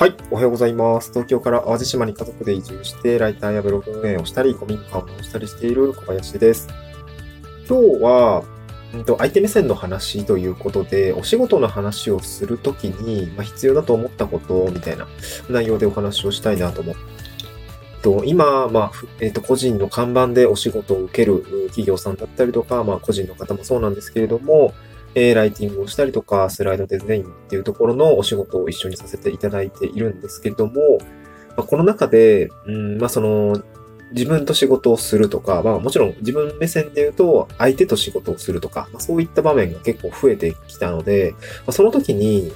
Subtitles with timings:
[0.00, 1.10] はい、おはようございます。
[1.10, 6.68] 東京から淡路島に家族で移住して、ライターやブログ運営をしたり、古民家をしたりしている小林です。
[7.68, 8.42] 今日は、
[8.94, 15.06] うんと、相手目線の話ということで、お仕事の話をするときに、まあ、必要だと思ったことみたいな
[15.50, 17.00] 内容でお話をしたいなと思って
[18.00, 24.72] と、今、まあ、えっ、ー、と、個人の看板でお仕事を受ける企業さんだったりとか、まあ、個人の方もそうなんですけれども、
[25.14, 30.98] えー、ライティングをしたりとか、スライドデザインっていうところのお仕事を一緒にさせていただいているんですけれども、
[31.56, 33.62] まあ、この中で、うん、まあその、
[34.12, 42.52] 自分と仕事をするとか、まあもちろん自分目線で言うと、相手と仕事をするとか、まあ、そういった場面が結構増えてきたので、まあ、その時に、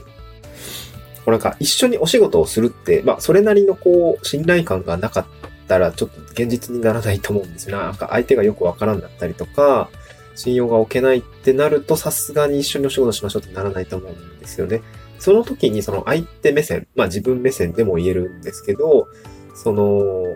[1.24, 5.26] こうなんか一緒にお仕事をするって、まあそれなりのこう、信頼感がなかっ
[5.68, 7.78] たら、ちょっと現実にならないと思うんですよ。
[7.78, 9.90] なんか相手がよくわからんだったりとか、
[10.34, 14.82] 信用が置けないってなると、さすがに一緒にお仕事しましょうってならないと思うんですよね。
[15.18, 19.08] その時にその相手目線、まあ自分目線でも言えるんですけど、
[19.54, 19.84] その、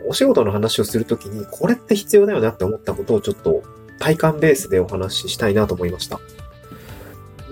[0.08, 3.62] お仕事の話をするときに、これって必要だよなって思ったことをちょっと
[3.98, 6.20] 体感ベースでお話ししたいなと思いました。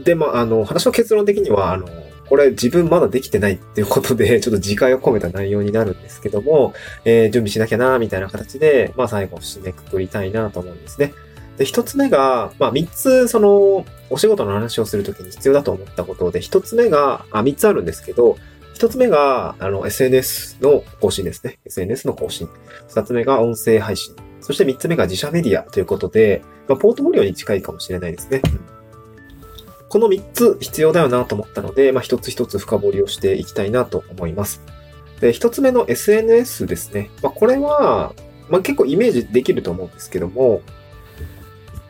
[0.04, 1.86] で、まあ、あの、話の結論的には、あの、
[2.28, 6.74] これ自分まだできてないっていうことで、 ちょっと自戒を込めた内容になるんですけども、
[7.04, 11.12] えー、準備しなきゃな、みたいな形で、まあ最後締めくくりたいなと思うんですね。
[11.56, 18.36] で、一つ目が、まあ、三つ、その、お仕事の話をするときに必要だと思ったことで、一つ目が、あ、三つあるんですけど、
[18.74, 21.58] 一つ目が、あの、SNS の更新ですね。
[21.64, 22.48] SNS の更新。
[22.88, 24.14] 二つ目が音声配信。
[24.40, 28.42] そして三つ目が自社メディアということで、まあ、ポートフォリオに近いかもしれないですね。
[29.88, 34.60] この三つ必要だよなと思ったので、まあ、一つ一つ深掘りをしていきたいなと思います。
[35.20, 37.10] で、一つ目の SNS ですね。
[37.22, 38.12] まあ、これは、
[38.50, 40.60] まあ、結構イメージできると思うんですけども、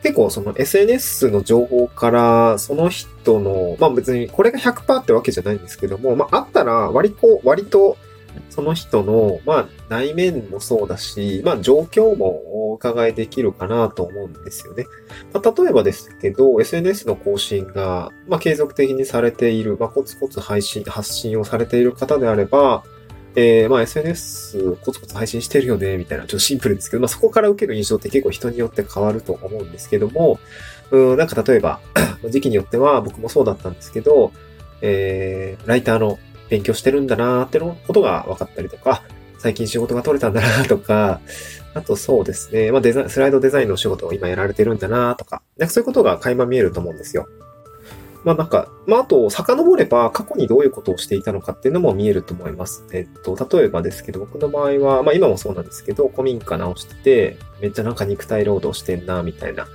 [0.07, 7.97] 結構その SNS の情報からその人の、まあ別にこれが100%ってわけじゃないんですけども、まああったら割と、割と
[8.49, 14.85] その人の、まあ内面もそうだし、まあ状況もお伺いできるかなと思うんですよね。
[15.33, 22.85] まあ、例えばですけど、SNS の更新が、まあ継続的にされている、まあコツコツ配信、発信をされている方であれば、
[23.39, 30.39] えー、まあ SNS コツコツ配信してるよね、みたいな、ちょっとシンプルですけど、まあそこから受ける印象って結構人によって変わると思うんですけども、
[30.89, 31.79] うん、なんか例えば、
[32.31, 34.31] 時期によっては僕もそうだったんですけど、
[34.81, 36.17] えー、ライターの
[36.49, 39.03] 勉強してるんだなーってのことが分かったりとか、
[39.37, 41.21] 最近仕事が取れたんだなとか、
[41.75, 47.27] あとそうですね、まあデザインスライドデザインの仕事を今やられてるんだなとか、なんかそういうことが垣間見えると思うんですよ。
[48.27, 52.85] まあなんか、まああと、遡れば過去にどういうことをしていたのかっていうのも見えると思います。
[52.91, 59.65] えっと、例えばですけど、僕の場合は、まあ今もそうなんですけど、古民家直してて、めっちゃなんか肉体労働してんな、みたいな、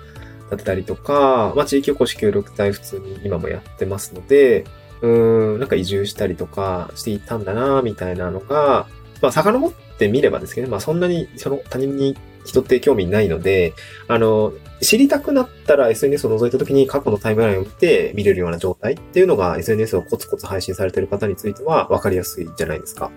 [0.51, 4.67] だったりとか、まあ地域おこし協力隊普通に今もやってますので、
[5.01, 8.87] うーん、なんか移住したりとかしていたんだな、みたいなのが、
[9.23, 13.73] まあ遡ってみればですけど、まあそんなにその他人に人って興味ないので、
[14.09, 23.11] あの、知りたくなったら SNS を覗いた時に過去のタイムラインを見て見れるような状態っていうのが SNS をコツコツ配信されてる方については分かりやすいじゃないですか。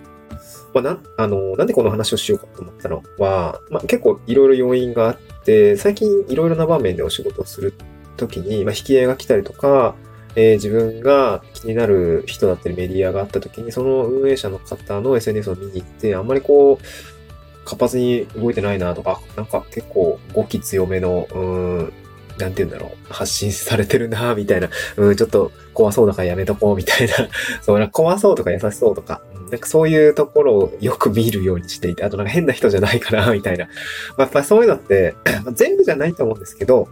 [0.73, 7.73] まあ、な、あの、なんでこの話をしようかと思ったのは、まあ、結構いろいろ要因があって、最近いろいろな場面でお仕事をする
[8.17, 9.96] ときに、まあ、引き合いが来たりとか、
[10.35, 21.94] えー、自分が気になる人だったりメディアがあったときに、その運営者の方の SNS を見に行って、あんまりこう、活発に動いてないなとか、なんか結構語気強めの、うん、
[22.38, 27.13] なんて言うんだろう、発信されてるなみたいな、うん、ちょっと怖そうだからやめとこうみたいな、
[27.63, 29.22] そう、な怖そうとか優しそうとか、
[29.52, 33.66] なんかそういうところをよく見るようにしていて、あとなんか変な人じゃないかなみたいな。
[33.66, 33.72] ま
[34.17, 35.16] あ、やっぱそういうのって、
[35.53, 36.88] 全部じゃないと思うんですけど、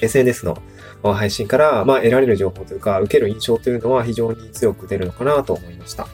[0.00, 0.62] SNS の
[1.02, 6.06] 配信から、まあ、得られる情報というか、受ける印象というのは非常に強く出るのかなと思いました。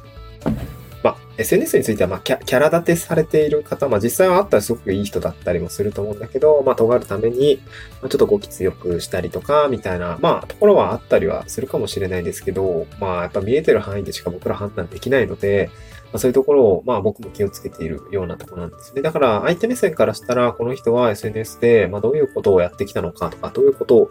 [1.02, 15.70] まあ SNS については、まあキャ、キャラ立てされている方、まあ、実際はあったらすごくいい人だったりもすると思うんだけど、まあ、尖るために、ちょっとごき強くしたりとか、みたいな、まあ、ところはあったりはするかもしれないですけど、まあ、やっぱ見えてる範囲でしか僕ら判断できないので、
[16.12, 19.02] ま、そういうところを、まあ僕も気をつけているようなところなんですね。
[19.02, 24.10] だから相手目線からしたら、この人は SNS で、まあどういうことをやってきたのかとか、どういうことを、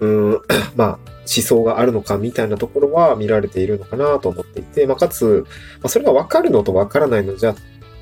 [0.00, 0.40] うん、
[0.76, 5.44] まあ思想があるのかみたいなところは見られているのかなと思っていて、まあかつ、
[5.82, 7.54] まそれがわかるのとわからないのじゃ、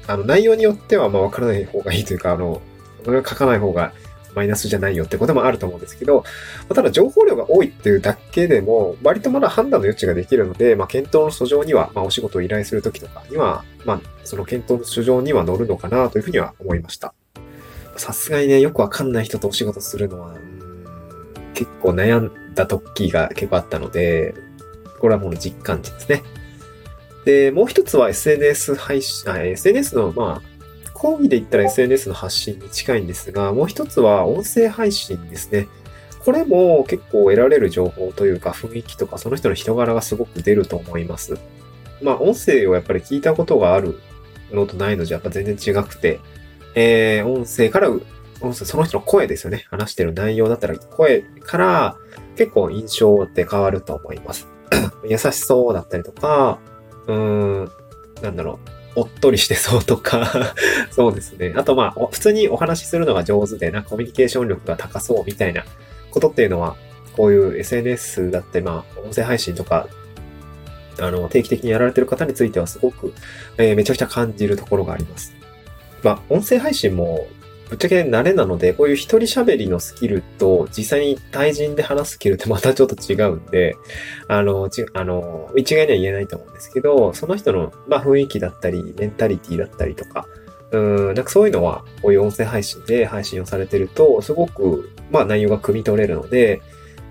[0.07, 2.61] あの内容によってはまあわからない方がいいというか、あの、
[3.05, 3.93] それは書かない方が
[4.39, 6.23] マイナスじゃないよってこともあると思うんですけど、
[6.69, 17.15] まただ情報量が多いっていうだけでも、割とまだ判断の余地ができるので、まあ、検討の訴状には、まあ、お仕事を依頼するときとかには、まあ、その検討の訴状には乗るのかなというふうには思いました。
[17.97, 20.35] さすがにね、よくわかんない人とお仕事するのは、
[21.55, 24.35] 結構悩んだ時が結構あったので、
[25.01, 26.23] これはもう実感値ですね。
[27.25, 30.58] で、もう一つは SNS 配信、SNS の、まあ、
[30.99, 35.69] 講義で言ったら SNS の発信に近いんですが、もう一つは音声配信ですね。
[36.25, 41.39] これも結構得られる情報というか雰囲気とかその人の人柄がすごく出ると思います。
[42.03, 44.01] まあ音声をやっぱり聞いたことがある
[44.51, 46.21] のとないのじゃやっぱ全然違くて、
[46.75, 49.67] えー、音声から、音声、その人の声ですよね。
[49.71, 51.97] 話してる内容だったら声から
[52.37, 54.49] 結構印象って変わると思います。
[55.09, 56.59] 優しそうだったりとか、
[57.07, 57.71] うーん、
[58.23, 60.55] なんだろう、おっとりしてそうとか
[60.91, 61.55] そうですね。
[61.57, 65.65] あとまあ、普通にお話しするのが上手でな、コミュニケーション力が高そうみたいな
[66.11, 66.77] ことっていうのは、
[67.17, 69.89] こういう SNS だって、まあ、音声配信とか、
[70.99, 73.15] あの、定期的にやられてる方についてはすごく、
[73.57, 75.33] えー、めちゃくちゃ感じるところがあります。
[76.03, 77.29] まあ、音声配信も
[77.69, 83.77] ぶっちゃけ慣れなので、こういう一人喋りのスキルと実際に対人で話すスキルってまたちょっと違うんで、
[84.27, 90.27] あの、ち、あの、一概には言えないと思うんですけど、その人の、まあ、雰囲気だったり、メンタリティだったりとか、
[90.71, 96.61] うん、なんかそういうのは、こういう音声配信で配信をされてると、すごく、まあ内容が汲み取れるので、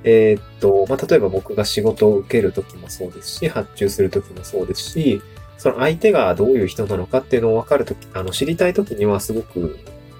[0.04, 5.21] えー、っと、まあ例えば僕が仕事を受けるときもそうですし、発注するときもそうですし、
[5.57, 9.77] その相手がどういう人なのかっていうのを分かるとき、あの、知りたいときにはすごく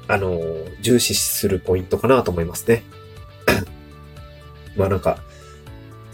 [0.08, 0.40] あの、
[0.82, 2.84] 重視するポイントかなと思いますね。
[4.76, 5.20] まあなんか、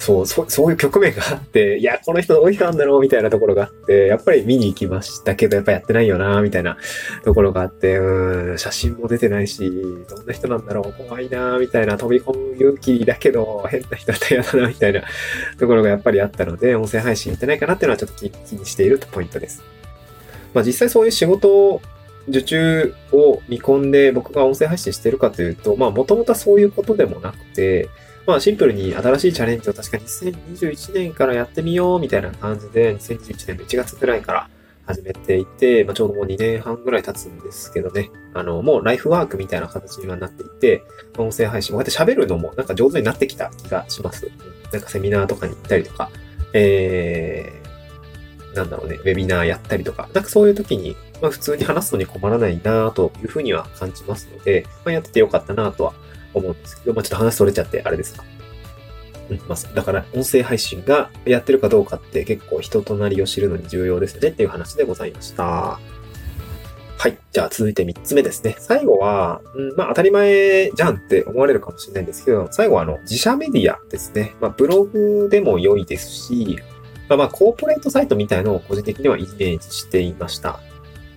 [0.03, 6.77] そう、そう、そういう局面があって、いや、この人どういう人なんだろうみたいなところがあって、やっぱり見に行きましたけど、やっぱやってないよなみたいな
[7.23, 9.71] ところがあって、うん、写真も出てないし、
[10.09, 15.03] どんな人なんだろう怖いなみたいな、飛び込む勇気だけど、変な人だったら嫌だなみたいな
[15.57, 19.63] ところがやっぱりあったので、音声配信やってないかなっていうのはちょっと気にしているポイントです。
[20.53, 21.81] まあ実際そういう仕事
[22.27, 27.89] 受注を見込んで僕が音声配信してるかというと、まあもともとそういうことでもなくて、
[28.25, 34.49] まあシンプルに新しいチャレンジを確か2021年からやってみようみたいな感じで、2021年の1月くらいから
[34.85, 40.83] 始めていて、まあちょうどもう2年半ぐらい経つんですけどね、あの、もうライフワークみたいな形にはなっていて、
[41.17, 44.31] 音声配信、こうやって喋るのもなんか上手になってきた気がします。
[44.71, 46.09] なんかセミナーとかに行ったりとか、
[46.53, 47.72] えー、
[48.55, 55.93] なんだろうね、ウェビナーやったりとか、なんかそういう時にまあ、普通に話すのに困らないなというふうには感じますので、まあ、やっててよかったなとは
[56.33, 58.25] 思うんですけど、まあ、ちょっと話それちゃってあれですか。
[59.29, 65.79] うん、まあ、だから音声配信がやってるかどうかって結構人となりを知るのに重要ですねっていう話でございました。
[66.97, 67.17] はい。
[67.31, 68.57] じゃあ続いて3つ目ですね。
[68.59, 74.35] 最後は、うん、まあ当たり前じゃんって思われるかもしれないんですけど、最後はあの自社メディアですね。
[74.41, 76.59] まあブログでも良いですし、
[77.09, 80.59] まあまあコーポレートサイトみたいのを個人的にはイメージしていました。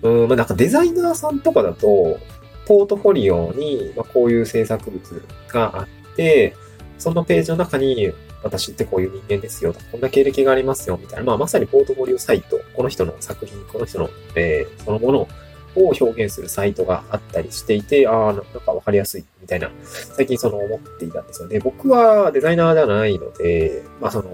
[0.01, 2.19] うん、まあ、なんかデザイナーさんとかだと、
[2.65, 6.55] ポートフォリオに、まあこういう制作物があって、
[6.97, 8.13] そのページの中に、
[8.43, 15.27] 私ってこういう人間ですよ、こんな経歴がありますよ、みたいな、まあ、まさにポートフォリオサイト、この人の作品、この人の、えー、そのもの
[15.75, 21.59] を表現するサイトがあったりしていて、ああ、なんかわかりやすい、みたいな、最近その思っていたんですよね。
[21.59, 24.29] 僕はデザイナーではないので、まあその、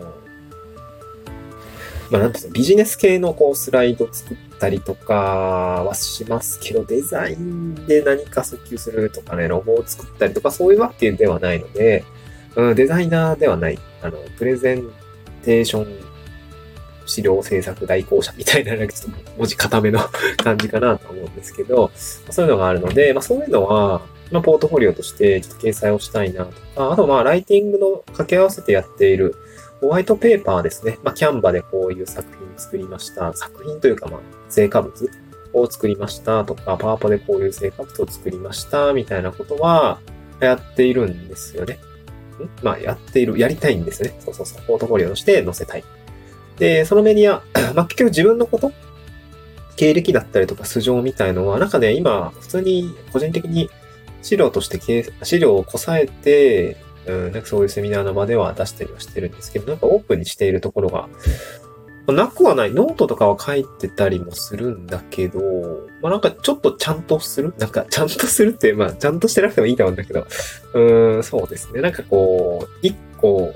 [2.14, 5.16] まあなんですか、ビジネス系のこうスライド作ったりとか
[5.84, 12.06] はしますけど、デザインで何か訴求するとかね、ロゴを作ったりとかそういうわけではないので、
[12.56, 13.80] うん、デザイナーではない。
[14.04, 14.92] あの、プレゼン
[15.42, 15.88] テーション
[17.08, 20.00] 資料制作代行者みたいな、ちょっと文字固めの
[20.38, 29.36] 感じかなと思うんですけど、そういうのがあるので、まあそういうのは、まあポートフォリオとしてちょっと掲載をしたいなとか、あとまあライティングの掛け合わせてやっている、
[29.84, 30.98] ホワイトペーパーですね。
[31.04, 33.34] まあ、キャンバでこういう作品作りました。
[33.34, 35.10] 作品というか、まあ、成果物
[35.52, 40.00] を作りましたとか、パワポでこういう成果物を作りましたみたいなことは
[40.40, 41.74] やっているんですよね。
[41.74, 41.78] ん？
[42.64, 44.16] まあ、やっている、やりたいんですね。
[44.22, 44.64] そうそうそう。
[44.66, 45.84] ポートフォリオとして載せたい。
[46.58, 47.44] で、そのメディア、
[47.76, 48.72] まあ、結局自分のこと？
[49.76, 53.70] 経歴だったりとか素性みたいのは、なんかね、今、普通に個人的に
[54.22, 61.10] 資料として、資料をこさえて、うん、なんかそういうセミナーの場では出したりはしてるんですけど、なんかオープンにしているところが、
[62.06, 62.72] まあ、なくはない。
[62.72, 65.40] ノートとかは書いてたりもするんだけど、
[66.02, 67.54] まあなんかちょっとちゃんとする？
[67.58, 70.28] なんかちゃんとするって、まあちゃんとしてなくてもいいと思うんだけど、
[70.74, 71.82] うん、そうですね。
[71.82, 73.54] なんかこう、一個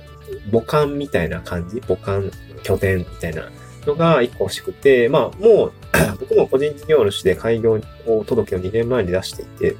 [0.52, 1.82] 母艦みたいな感じ？
[1.82, 2.32] 母艦
[2.64, 3.50] 拠点みたいな
[3.86, 5.72] のが一個欲しくて、まあもう
[6.20, 9.76] 僕も個人事業主で開業を届を2年前に出していて、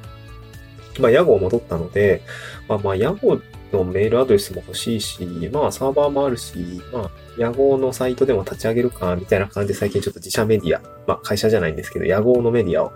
[1.00, 2.22] まあ屋号戻ったので、
[2.68, 3.40] まあまあ屋号
[3.72, 12.92] のメールアドレスも欲しいし、まあサーバーもあるし、まあ野号のサイトでも立ち上げるか、みたいな感じで最近ちょっと自社メディア、まあ会社じゃないんですけど、野号のメディアを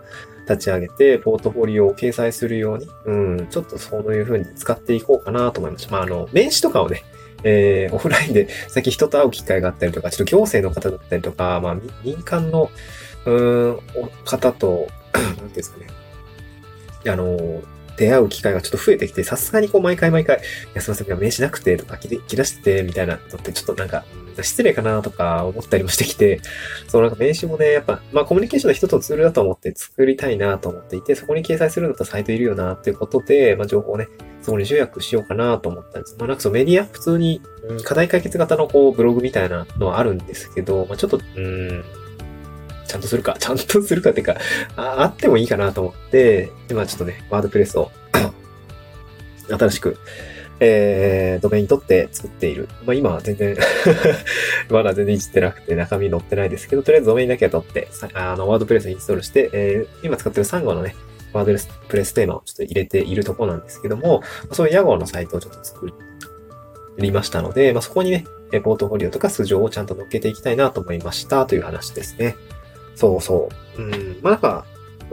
[0.48, 5.92] 立ち上げて、ポートフォリオを掲載するように、うん、ちょっとそういう風に使っていこうかなと思いました。
[5.92, 7.04] まああの、名刺とかをね、
[7.44, 12.70] えー、オフラインで最近人と会う機会があったりとか、ちょっと行政の方だったりとか、まあ、民間の、
[13.26, 13.80] うん、
[14.24, 15.86] 方と、 なんていうんですかね。
[17.08, 17.62] あの、
[18.02, 20.40] 出会う機会がちょっと増えてきて、さすがにこう毎回毎回、い
[20.74, 24.04] や、すいません、名刺なくてとか、切らしてて、みたいなのってちょっとなんか、
[24.42, 26.40] 失礼かなとか思ったりもしてきて、
[26.88, 34.08] そうなんか名刺もね、やっぱ、まあコミュニケーションの一つのツールだと思って作りたいなと思っていて、そこに掲載するんだったらサイトいるよなっていうことで、まあ情報をね、
[34.40, 36.16] そこに集約しようかなと思ったんです。
[36.18, 37.40] まあなんかそうメディア、普通に、
[37.84, 41.84] 課題解決型のこうブログみたいなのはあるんですけど、まあちょっと、うん、
[42.92, 44.36] ちゃんとするか、ちゃんとするかっていうか、
[44.76, 47.90] ああってもいいかなと思って、で、まあちょっとね、ワードプレスを
[49.48, 49.96] 新しく、
[50.60, 52.68] えー、ドメイン取って作っている。
[52.84, 53.56] まあ今は全然
[54.68, 60.94] まだ全然いじってなくて中身載ってないですけど、とりあえずドメインだけは取って、あの、ワードプレスインストールして、えー、今使ってる3号のね、
[61.32, 61.58] ワード
[61.88, 65.90] プレステーマをちょっと入れているとこなんですけども、そういう屋号のサイトをちょっと作
[66.98, 68.26] りましたので、まあ、そこにね、
[68.60, 72.36] ポートフォリオとか素性をちゃんと乗っけていきたいなと思いましたという話ですね。
[72.94, 73.82] そうそう。
[73.82, 74.18] うん。
[74.22, 74.64] まあなんか、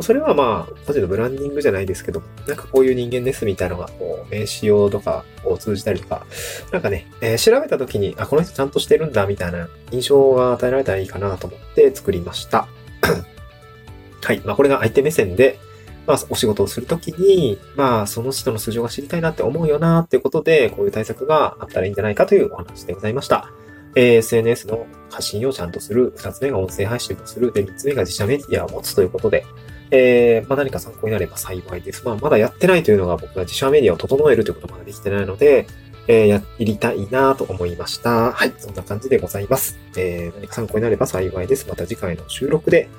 [0.01, 6.25] それはまあ、個人のブランディングじゃないですけど、なんかこういう人間ですみたいなのが、こう、名刺用とかを通じたりとか、
[6.71, 12.67] なんかね、えー、調べた時に、あ、この人ちゃんとしてるんだ、みたいな印象が与えられたらいいかなと思って作りました。
[14.23, 14.41] はい。
[14.45, 15.59] まあ、これが相手目線で、
[16.07, 23.51] まあ、お仕事をするときに、まあ、その人の素性が知りたいなって思うよなっていうことで、こういう対策があったらいいんじゃないかというお話でございました。
[23.95, 26.13] えー、SNS の発信をちゃんとする。
[26.15, 27.51] 二つ目が音声配信をする。
[27.51, 29.45] で、三つ目が自社メディアを持つということで、
[29.91, 32.05] えー、まあ、何か参考になれば幸いです。
[32.05, 35.67] まあ、まだやってないというのが僕が自社メディアを整えるということまだできてないので、
[36.07, 38.31] えー、やりたいなと思いました。
[38.31, 39.77] はい、そんな感じでございます。
[39.97, 41.67] えー、何か参考になれば幸いです。
[41.67, 42.89] また次回の収録で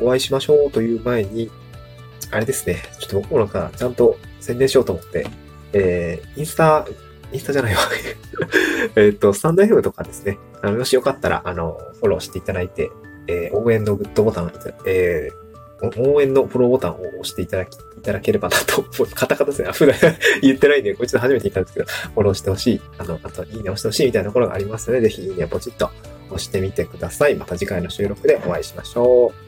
[0.00, 1.50] お会いしましょうという前に、
[2.30, 5.26] あれですね、ちょっと僕もなんかちゃんと宣伝しようと思って、
[5.72, 6.86] えー、インスタ、
[7.34, 7.80] インスタじゃないわ。
[8.96, 12.90] えっと、スタンド FM とかですね、あの、もしよかったら、あの、フォローしていただいて、
[13.26, 14.52] えー、応援のグッドボタン、
[14.86, 19.72] えー、応援のフォローボタンを押していただき、いただければなと、 カタカタですね。
[19.72, 19.96] 普段
[20.42, 22.80] 言ってないんで、こいつ初めて言ったんですけど、フォローしてほしい。
[22.98, 25.90] あの、あと、いいね押してほしいみたいなところがありますので、ぜひいいねポチッと
[26.28, 27.34] 押してみてください。
[27.34, 29.43] また次回の収録でお会いしましょう。